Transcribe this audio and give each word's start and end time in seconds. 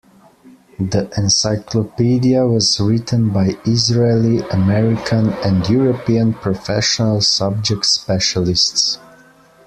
The 0.79 1.13
encyclopedia 1.15 2.43
was 2.47 2.79
written 2.79 3.29
by 3.29 3.55
Israeli, 3.67 4.39
American 4.49 5.29
and 5.45 5.69
European 5.69 6.33
professional 6.33 7.21
subject 7.21 7.85
specialists. 7.85 8.97